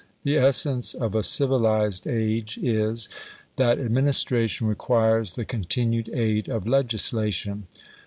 [0.23, 3.07] The essence of a civilised age is,
[3.57, 7.67] that administration requires the continued aid of legislation.